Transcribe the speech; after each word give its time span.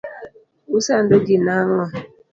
Usando 0.77 1.15
ji 1.25 1.35
nang'o? 1.45 1.83